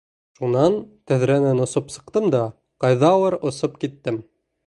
Шунан 0.37 0.77
тәҙрәнән 1.11 1.61
осоп 1.65 1.93
сыҡтым 1.97 2.27
да 2.37 2.41
ҡайҙалыр 2.85 3.39
осоп 3.51 3.77
киттем. 3.85 4.21